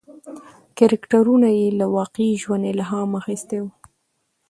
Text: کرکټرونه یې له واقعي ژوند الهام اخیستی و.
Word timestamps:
کرکټرونه 0.77 1.49
یې 1.59 1.67
له 1.79 1.85
واقعي 1.97 2.31
ژوند 2.43 2.63
الهام 2.73 3.09
اخیستی 3.21 3.59
و. 3.61 3.65